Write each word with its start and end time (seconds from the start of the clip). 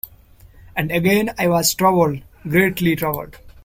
And 0.75 0.91
again 0.91 1.29
I 1.37 1.47
was 1.47 1.75
troubled— 1.75 2.23
greatly 2.49 2.95
troubled. 2.95 3.37